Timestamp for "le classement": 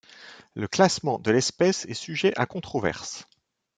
0.55-1.19